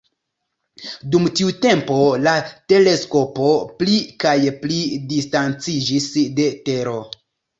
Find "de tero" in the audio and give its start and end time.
6.41-6.99